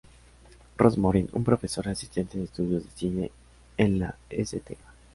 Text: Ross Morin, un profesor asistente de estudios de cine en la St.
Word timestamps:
Ross 0.79 0.97
Morin, 0.97 1.29
un 1.33 1.43
profesor 1.43 1.87
asistente 1.87 2.39
de 2.39 2.45
estudios 2.45 2.83
de 2.85 2.89
cine 2.89 3.31
en 3.77 3.99
la 3.99 4.17
St. 4.31 4.75